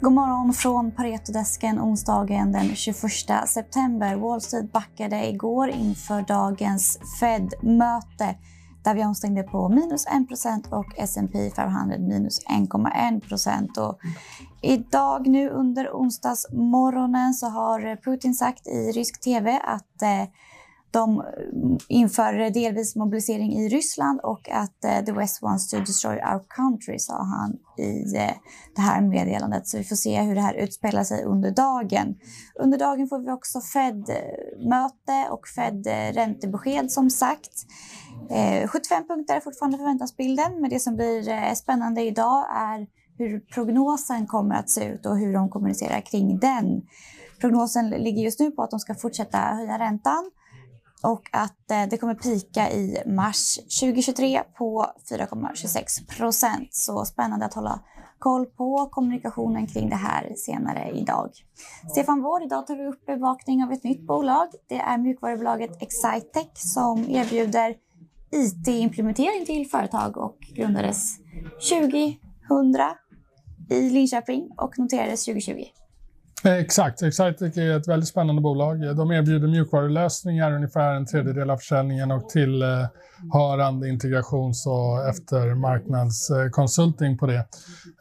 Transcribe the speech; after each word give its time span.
God 0.00 0.12
morgon 0.12 0.52
från 0.52 0.92
Paretodesken 0.92 1.80
onsdagen 1.80 2.52
den 2.52 2.76
21 2.76 2.96
september. 3.46 4.16
Wall 4.16 4.40
Street 4.40 4.72
backade 4.72 5.28
igår 5.28 5.68
inför 5.68 6.22
dagens 6.22 6.98
Fed-möte 7.20 8.38
där 8.84 8.94
vi 8.94 9.04
omstängde 9.04 9.42
på 9.42 9.68
minus 9.68 10.06
1% 10.06 10.72
och 10.72 10.98
S&P 10.98 11.50
500 11.56 11.98
minus 11.98 12.46
1,1% 12.46 13.94
Idag 14.62 15.26
nu 15.26 15.50
under 15.50 15.90
onsdagsmorgonen 15.92 17.34
så 17.34 17.46
har 17.46 17.96
Putin 17.96 18.34
sagt 18.34 18.66
i 18.66 18.92
rysk 18.92 19.20
tv 19.20 19.60
att 19.64 20.02
eh, 20.02 20.28
de 20.90 21.20
eh, 21.20 21.24
inför 21.88 22.50
delvis 22.50 22.96
mobilisering 22.96 23.52
i 23.52 23.68
Ryssland 23.68 24.20
och 24.22 24.48
att 24.50 24.84
eh, 24.84 25.04
the 25.04 25.12
West 25.12 25.42
wants 25.42 25.70
to 25.70 25.78
destroy 25.78 26.16
our 26.16 26.44
country, 26.48 26.98
sa 26.98 27.22
han 27.22 27.56
i 27.78 28.16
eh, 28.16 28.30
det 28.74 28.80
här 28.80 29.00
meddelandet. 29.00 29.68
Så 29.68 29.78
vi 29.78 29.84
får 29.84 29.96
se 29.96 30.22
hur 30.22 30.34
det 30.34 30.40
här 30.40 30.54
utspelar 30.54 31.04
sig 31.04 31.24
under 31.24 31.50
dagen. 31.50 32.14
Under 32.54 32.78
dagen 32.78 33.08
får 33.08 33.18
vi 33.18 33.30
också 33.30 33.60
Fed-möte 33.60 35.28
och 35.30 35.48
Fed-räntebesked 35.56 36.90
som 36.90 37.10
sagt. 37.10 37.52
75 38.66 39.08
punkter 39.08 39.36
är 39.36 39.40
fortfarande 39.40 39.78
förväntansbilden, 39.78 40.60
men 40.60 40.70
det 40.70 40.80
som 40.80 40.96
blir 40.96 41.54
spännande 41.54 42.02
idag 42.02 42.46
är 42.56 42.86
hur 43.18 43.40
prognosen 43.40 44.26
kommer 44.26 44.54
att 44.54 44.70
se 44.70 44.84
ut 44.84 45.06
och 45.06 45.18
hur 45.18 45.32
de 45.32 45.48
kommunicerar 45.48 46.00
kring 46.00 46.38
den. 46.38 46.82
Prognosen 47.40 47.90
ligger 47.90 48.22
just 48.22 48.40
nu 48.40 48.50
på 48.50 48.62
att 48.62 48.70
de 48.70 48.80
ska 48.80 48.94
fortsätta 48.94 49.38
höja 49.38 49.78
räntan 49.78 50.30
och 51.06 51.28
att 51.32 51.70
eh, 51.70 51.82
det 51.90 51.96
kommer 51.98 52.14
pika 52.14 52.70
i 52.70 53.02
mars 53.06 53.56
2023 53.80 54.42
på 54.58 54.86
4,26 55.10 56.16
procent. 56.16 56.74
Så 56.74 57.04
spännande 57.04 57.46
att 57.46 57.54
hålla 57.54 57.80
koll 58.18 58.46
på 58.46 58.88
kommunikationen 58.90 59.66
kring 59.66 59.88
det 59.88 59.96
här 59.96 60.32
senare 60.36 60.90
idag. 60.94 61.30
Stefan 61.90 62.22
Wård, 62.22 62.42
idag 62.42 62.66
tar 62.66 62.76
vi 62.76 62.86
upp 62.86 63.06
bevakning 63.06 63.64
av 63.64 63.72
ett 63.72 63.84
nytt 63.84 64.06
bolag. 64.06 64.48
Det 64.68 64.78
är 64.78 64.98
mjukvarubolaget 64.98 65.82
Excitec 65.82 66.48
som 66.54 67.10
erbjuder 67.10 67.74
IT-implementering 68.30 69.46
till 69.46 69.70
företag 69.70 70.16
och 70.16 70.38
grundades 70.54 71.18
2000 71.70 72.16
i 73.70 73.90
Linköping 73.90 74.50
och 74.56 74.78
noterades 74.78 75.24
2020. 75.24 75.64
Eh, 76.44 76.52
exakt. 76.52 77.02
Excitec 77.02 77.56
är 77.56 77.76
ett 77.76 77.88
väldigt 77.88 78.08
spännande 78.08 78.42
bolag. 78.42 78.96
De 78.96 79.12
erbjuder 79.12 79.48
mjukvarulösningar, 79.48 80.52
ungefär 80.52 80.94
en 80.94 81.06
tredjedel 81.06 81.50
av 81.50 81.56
försäljningen 81.56 82.10
och 82.10 82.28
tillhörande 82.28 83.86
eh, 83.86 83.92
integrations 83.92 84.66
och 84.66 85.08
eftermarknadskonsulting 85.08 87.18
på 87.18 87.26
det. 87.26 87.46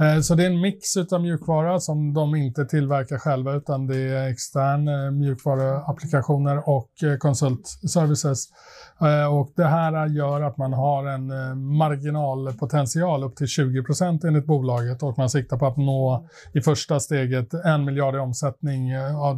Eh, 0.00 0.20
så 0.22 0.34
det 0.34 0.42
är 0.42 0.50
en 0.50 0.60
mix 0.60 0.96
av 0.96 1.20
mjukvara 1.20 1.80
som 1.80 2.14
de 2.14 2.34
inte 2.34 2.64
tillverkar 2.64 3.18
själva 3.18 3.54
utan 3.54 3.86
det 3.86 3.96
är 3.96 4.28
extern 4.28 5.18
mjukvaruapplikationer 5.18 6.68
och 6.68 6.90
konsultservices 7.18 8.48
och 9.30 9.52
det 9.56 9.64
här 9.64 10.06
gör 10.06 10.40
att 10.40 10.56
man 10.56 10.72
har 10.72 11.06
en 11.06 11.26
marginalpotential 11.76 13.24
upp 13.24 13.36
till 13.36 13.46
20 13.46 13.82
procent 13.82 14.24
enligt 14.24 14.46
bolaget 14.46 15.02
och 15.02 15.18
man 15.18 15.30
siktar 15.30 15.56
på 15.56 15.66
att 15.66 15.76
nå 15.76 16.28
i 16.52 16.60
första 16.60 17.00
steget 17.00 17.54
en 17.54 17.84
miljard 17.84 18.14
i 18.14 18.18
omsättning 18.24 18.90
eh, 18.90 19.36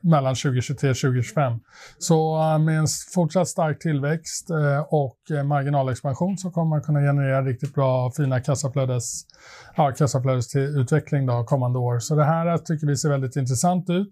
mellan 0.00 0.34
2023 0.34 0.90
och 0.90 0.96
2025. 0.96 1.52
Så 1.98 2.38
eh, 2.40 2.58
med 2.58 2.78
en 2.78 2.86
fortsatt 3.14 3.48
stark 3.48 3.78
tillväxt 3.78 4.50
eh, 4.50 4.80
och 4.80 5.18
eh, 5.30 5.44
marginalexpansion 5.44 6.38
så 6.38 6.50
kommer 6.50 6.68
man 6.68 6.82
kunna 6.82 7.00
generera 7.00 7.42
riktigt 7.42 7.74
bra 7.74 8.10
fina 8.16 8.40
kassaflödes, 8.40 9.22
ja, 9.76 9.92
kassaflödesutveckling 9.92 11.26
då, 11.26 11.44
kommande 11.44 11.78
år. 11.78 11.98
Så 11.98 12.14
det 12.14 12.24
här 12.24 12.58
tycker 12.58 12.86
vi 12.86 12.96
ser 12.96 13.08
väldigt 13.08 13.36
intressant 13.36 13.90
ut. 13.90 14.08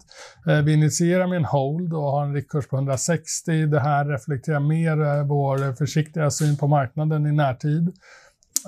Vi 0.64 0.72
initierar 0.72 1.26
med 1.26 1.36
en 1.36 1.44
hold 1.44 1.94
och 1.94 2.02
har 2.02 2.24
en 2.24 2.34
riktkurs 2.34 2.68
på 2.68 2.76
160. 2.76 3.66
Det 3.66 3.80
här 3.80 4.04
reflekterar 4.04 4.60
mer 4.60 4.86
mer 4.96 5.24
vår 5.24 5.76
försiktiga 5.76 6.30
syn 6.30 6.56
på 6.56 6.66
marknaden 6.66 7.26
i 7.26 7.32
närtid. 7.32 7.92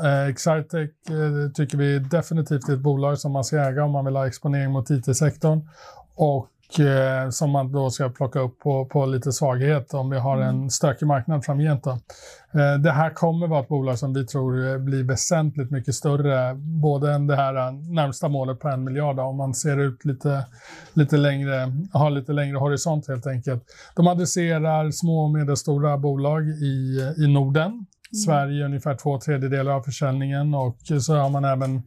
Eh, 0.05 0.29
Excitec 0.29 0.91
eh, 1.09 1.53
tycker 1.55 1.79
vi 1.79 1.99
definitivt 1.99 2.69
är 2.69 2.73
ett 2.73 2.81
bolag 2.81 3.19
som 3.19 3.33
man 3.33 3.45
ska 3.45 3.57
äga 3.57 3.85
om 3.85 3.91
man 3.91 4.05
vill 4.05 4.17
ha 4.17 4.27
exponering 4.27 4.71
mot 4.71 4.91
IT-sektorn 4.91 5.69
och 6.15 6.81
eh, 6.81 7.31
som 7.31 7.51
man 7.51 7.73
då 7.73 7.91
ska 7.91 8.09
plocka 8.09 8.41
upp 8.41 8.59
på, 8.59 8.85
på 8.87 9.07
lite 9.07 9.33
svaghet 9.33 9.95
om 9.95 10.11
vi 10.11 10.19
har 10.19 10.37
en 10.37 10.57
mm. 10.57 10.71
stökig 10.71 11.07
marknad 11.07 11.45
framgent. 11.45 11.85
Då. 11.85 11.91
Eh, 11.91 12.79
det 12.79 12.91
här 12.91 13.11
kommer 13.11 13.47
vara 13.47 13.61
ett 13.61 13.69
bolag 13.69 13.99
som 13.99 14.15
vi 14.15 14.27
tror 14.27 14.79
blir 14.79 15.05
väsentligt 15.05 15.71
mycket 15.71 15.95
större, 15.95 16.55
både 16.55 17.13
än 17.13 17.27
det 17.27 17.37
här 17.37 17.73
närmsta 17.95 18.29
målet 18.29 18.61
på 18.61 18.69
en 18.69 18.85
miljard, 18.85 19.19
om 19.19 19.37
man 19.37 19.55
ser 19.55 19.81
ut 19.81 20.05
lite, 20.05 20.45
lite 20.93 21.17
längre, 21.17 21.73
har 21.93 22.11
lite 22.11 22.33
längre 22.33 22.57
horisont 22.57 23.09
helt 23.09 23.27
enkelt. 23.27 23.63
De 23.97 24.07
adresserar 24.07 24.91
små 24.91 25.25
och 25.25 25.31
medelstora 25.31 25.99
bolag 25.99 26.49
i, 26.49 27.01
i 27.17 27.27
Norden. 27.27 27.87
Mm. 28.13 28.21
Sverige 28.25 28.65
ungefär 28.65 28.95
två 28.95 29.19
tredjedelar 29.19 29.73
av 29.73 29.83
försäljningen 29.83 30.55
och 30.55 30.79
så 31.01 31.17
har 31.17 31.31
man 31.31 31.45
även 31.45 31.83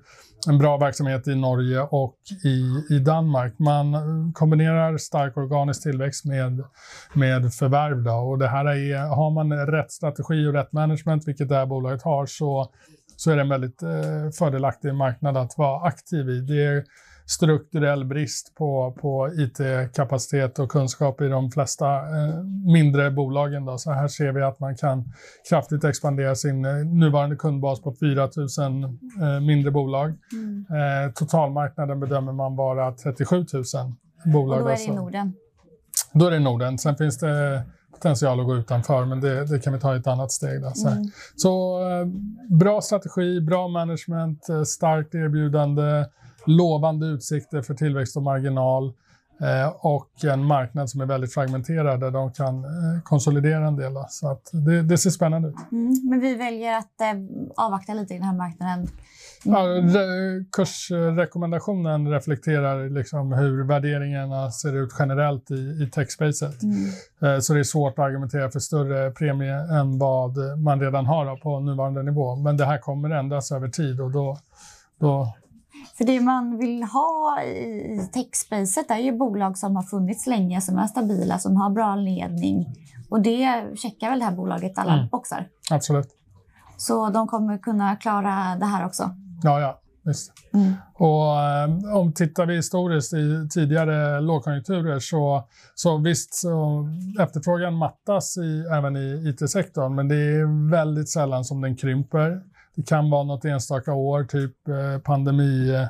en 0.48 0.58
bra 0.58 0.78
verksamhet 0.78 1.28
i 1.28 1.36
Norge 1.36 1.82
och 1.82 2.18
i, 2.44 2.96
i 2.96 3.00
Danmark. 3.00 3.60
Man 3.60 3.94
kombinerar 4.34 4.98
stark 4.98 5.38
organisk 5.38 5.84
tillväxt 5.84 6.26
med, 6.26 6.64
med 7.14 7.54
förvärv. 7.54 8.04
Då. 8.04 8.12
Och 8.12 8.38
det 8.38 8.48
här 8.48 8.66
är, 8.66 8.98
har 9.16 9.32
man 9.32 9.54
rätt 9.54 9.92
strategi 9.92 10.48
och 10.48 10.54
rätt 10.54 10.72
management, 10.72 11.28
vilket 11.28 11.50
det 11.50 11.56
här 11.56 11.66
bolaget 11.66 12.04
har, 12.04 12.26
så, 12.26 12.72
så 13.22 13.32
är 13.32 13.36
det 13.36 13.42
en 13.42 13.50
väldigt 13.50 13.84
eh, 13.84 14.30
fördelaktig 14.40 14.96
marknad 14.96 15.38
att 15.38 15.58
vara 15.58 15.88
aktiv 15.88 16.30
i. 16.30 16.42
Det 16.42 16.66
är, 16.66 16.84
strukturell 17.32 18.06
brist 18.06 18.56
på, 18.56 18.98
på 19.02 19.30
IT-kapacitet 19.34 20.60
och 20.60 20.72
kunskap 20.72 21.22
i 21.22 21.28
de 21.28 21.52
flesta 21.52 21.96
eh, 21.96 22.44
mindre 22.74 23.12
bolagen. 23.12 23.66
Då. 23.66 23.78
Så 23.78 23.92
här 23.92 24.08
ser 24.08 24.32
vi 24.32 24.42
att 24.42 24.60
man 24.60 24.76
kan 24.76 25.14
kraftigt 25.50 25.84
expandera 25.84 26.36
sin 26.36 26.66
eh, 26.66 26.76
nuvarande 26.76 27.36
kundbas 27.36 27.82
på 27.82 27.96
4 28.00 28.30
000 28.58 28.84
eh, 28.84 29.40
mindre 29.40 29.72
bolag. 29.72 30.14
Mm. 30.34 31.14
Totalmarknaden 31.14 32.00
bedömer 32.00 32.32
man 32.32 32.56
vara 32.56 32.92
37 32.92 33.36
000 33.36 33.64
bolag. 34.34 34.58
Och 34.58 34.64
då 34.64 34.70
är 34.70 34.76
det 34.76 34.84
i 34.84 34.96
Norden? 34.96 35.34
Då 36.14 36.26
är 36.26 36.32
det 36.32 36.38
i 36.38 36.40
Norden. 36.40 36.78
Sen 36.78 36.96
finns 36.96 37.20
det 37.20 37.64
potential 38.02 38.40
att 38.40 38.46
gå 38.46 38.56
utanför, 38.56 39.06
men 39.06 39.22
det, 39.22 39.46
det 39.46 39.60
kan 39.60 39.74
vi 39.74 39.80
ta 39.80 39.96
i 39.96 40.00
ett 40.00 40.08
annat 40.08 40.32
steg. 40.32 40.62
Då, 40.62 40.72
så 40.76 40.88
mm. 40.88 41.04
så 41.36 41.82
eh, 41.82 42.08
bra 42.58 42.82
strategi, 42.82 43.42
bra 43.42 43.68
management, 43.68 44.50
eh, 44.50 44.64
starkt 44.64 45.16
erbjudande, 45.16 46.06
lovande 46.46 47.06
utsikter 47.06 47.62
för 47.62 47.74
tillväxt 47.74 48.18
och 48.18 48.24
marginal 48.24 48.94
och 49.76 50.26
en 50.26 50.46
marknad 50.46 50.90
som 50.90 51.02
är 51.02 51.06
väldigt 51.06 51.34
fragmenterad 51.34 52.00
där 52.00 52.12
de 52.12 52.32
kan 52.32 52.64
eh, 52.64 53.02
konsolidera 53.04 53.68
en 53.68 53.76
del. 53.76 53.94
Så 54.10 54.32
att 54.32 54.50
det, 54.52 54.82
det 54.82 54.98
ser 54.98 55.10
spännande 55.10 55.48
ut. 55.48 55.56
Mm, 55.72 56.10
men 56.10 56.20
vi 56.20 56.36
väljer 56.36 56.78
att 56.78 57.02
eh, 57.02 57.66
avvakta 57.66 57.94
lite 57.94 58.14
i 58.14 58.18
den 58.18 58.28
här 58.28 58.36
marknaden. 58.36 58.88
Ja, 59.44 59.66
kursrekommendationen 60.52 62.12
reflekterar 62.12 62.90
liksom 62.90 63.34
hur 63.34 63.64
värderingarna 63.64 64.52
ser 64.52 64.76
ut 64.76 64.90
generellt 65.00 65.52
i, 65.52 65.84
i 65.84 65.90
techspacet. 65.94 66.64
Mm. 66.64 67.42
Så 67.42 67.54
det 67.54 67.60
är 67.60 67.64
svårt 67.64 68.00
att 68.00 68.06
argumentera 68.06 68.52
för 68.52 68.60
större 68.60 69.12
premie 69.12 69.56
än 69.80 70.00
vad 70.00 70.38
man 70.60 70.82
redan 70.82 71.06
har 71.06 71.38
på 71.38 71.60
nuvarande 71.60 72.04
nivå. 72.04 72.36
Men 72.36 72.58
det 72.58 72.66
här 72.66 72.78
kommer 72.78 73.10
ändras 73.10 73.52
över 73.52 73.68
tid 73.68 74.02
och 74.02 74.12
då, 74.12 74.38
då 75.00 75.34
för 75.98 76.06
det 76.06 76.20
man 76.20 76.58
vill 76.58 76.84
ha 76.84 77.44
i 77.44 78.10
techspacet 78.14 78.92
är 78.92 78.98
ju 78.98 79.18
bolag 79.18 79.58
som 79.58 79.76
har 79.76 79.84
funnits 79.84 80.28
länge, 80.28 80.62
som 80.62 80.78
är 80.78 80.88
stabila, 80.88 81.40
som 81.40 81.56
har 81.56 81.70
bra 81.70 81.96
ledning. 81.96 82.66
Och 83.10 83.22
det 83.22 83.64
checkar 83.76 84.10
väl 84.10 84.20
det 84.20 84.26
här 84.26 84.36
bolaget 84.36 84.78
alla 84.78 84.94
mm. 84.94 85.08
boxar? 85.08 85.48
Absolut. 85.72 86.08
Så 86.78 87.10
de 87.10 87.28
kommer 87.28 87.58
kunna 87.58 87.96
klara 87.96 88.56
det 88.60 88.66
här 88.66 88.86
också? 88.86 89.10
Ja, 89.44 89.60
ja. 89.60 89.82
Visst. 90.04 90.34
Mm. 90.54 90.74
Och 90.94 91.40
eh, 91.40 91.98
om 91.98 92.14
tittar 92.14 92.46
vi 92.46 92.56
historiskt 92.56 93.14
i 93.14 93.48
tidigare 93.52 94.22
lågkonjunkturer 94.22 95.00
så, 95.00 95.48
så 95.76 95.98
visst 95.98 96.34
så 96.34 96.88
efterfrågan 97.20 97.74
mattas 97.74 98.38
i, 98.38 98.66
även 98.72 98.98
i 98.98 99.30
IT-sektorn 99.30 99.96
men 99.96 100.08
det 100.08 100.16
är 100.16 100.70
väldigt 100.72 101.10
sällan 101.10 101.46
som 101.46 101.62
den 101.62 101.76
krymper. 101.76 102.42
Det 102.76 102.84
kan 102.84 103.10
vara 103.10 103.24
något 103.24 103.46
enstaka 103.46 103.94
år, 103.94 104.24
typ 104.24 104.68
eh, 104.68 105.02
pandemi. 105.02 105.88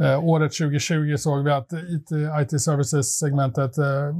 Eh, 0.00 0.24
året 0.24 0.52
2020 0.52 1.16
såg 1.16 1.44
vi 1.44 1.50
att 1.50 1.72
IT, 1.72 2.10
IT 2.42 2.60
services-segmentet 2.62 3.78
eh, 3.78 4.16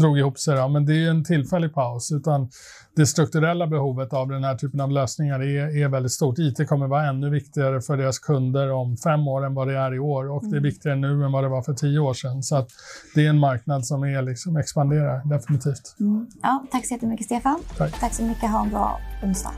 drog 0.00 0.18
ihop 0.18 0.38
sig. 0.38 0.56
Då. 0.56 0.68
Men 0.68 0.86
det 0.86 1.04
är 1.04 1.10
en 1.10 1.24
tillfällig 1.24 1.74
paus. 1.74 2.12
Utan 2.12 2.50
det 2.96 3.06
strukturella 3.06 3.66
behovet 3.66 4.12
av 4.12 4.28
den 4.28 4.44
här 4.44 4.54
typen 4.54 4.80
av 4.80 4.90
lösningar 4.90 5.42
är, 5.42 5.82
är 5.82 5.88
väldigt 5.88 6.12
stort. 6.12 6.38
IT 6.38 6.68
kommer 6.68 6.86
vara 6.86 7.06
ännu 7.06 7.30
viktigare 7.30 7.80
för 7.80 7.96
deras 7.96 8.18
kunder 8.18 8.72
om 8.72 8.96
fem 8.96 9.28
år 9.28 9.46
än 9.46 9.54
vad 9.54 9.68
det 9.68 9.78
är 9.78 9.94
i 9.94 9.98
år. 9.98 10.30
Och 10.30 10.42
det 10.42 10.48
är 10.48 10.50
mm. 10.50 10.62
viktigare 10.62 10.96
nu 10.96 11.24
än 11.24 11.32
vad 11.32 11.44
det 11.44 11.48
var 11.48 11.62
för 11.62 11.74
tio 11.74 11.98
år 11.98 12.14
sedan. 12.14 12.42
Så 12.42 12.66
det 13.14 13.26
är 13.26 13.30
en 13.30 13.38
marknad 13.38 13.86
som 13.86 14.02
är 14.02 14.22
liksom 14.22 14.56
expanderar, 14.56 15.24
definitivt. 15.24 15.96
Mm. 16.00 16.26
Ja, 16.42 16.64
tack 16.70 16.86
så 16.86 16.94
jättemycket, 16.94 17.26
Stefan. 17.26 17.58
Tack. 17.78 18.00
tack 18.00 18.14
så 18.14 18.22
mycket. 18.22 18.50
Ha 18.50 18.64
en 18.64 18.70
bra 18.70 19.00
onsdag. 19.22 19.52